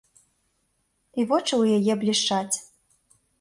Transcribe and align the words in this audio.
І 1.19 1.25
вочы 1.33 1.51
ў 1.59 1.63
яе 1.79 1.93
блішчаць. 2.05 2.57